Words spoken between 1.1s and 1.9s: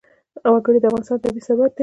طبعي ثروت دی.